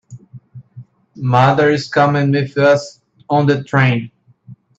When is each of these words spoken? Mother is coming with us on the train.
Mother 1.15 1.69
is 1.69 1.87
coming 1.87 2.31
with 2.31 2.57
us 2.57 3.01
on 3.29 3.45
the 3.45 3.63
train. 3.63 4.09